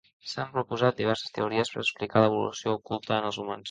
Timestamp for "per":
1.77-1.81